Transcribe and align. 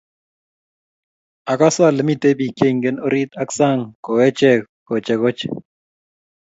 Akase 1.51 1.81
ale 1.87 2.01
mitei 2.07 2.37
bik 2.39 2.53
che 2.57 2.65
ingen 2.71 2.97
orit 3.07 3.31
ak 3.41 3.49
sang 3.57 3.81
ko 4.03 4.11
ache 4.27 4.51
kochekoche 4.87 5.49